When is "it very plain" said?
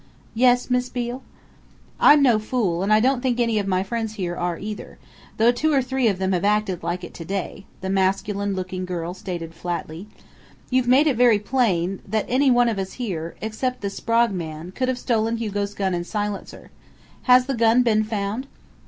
11.05-12.01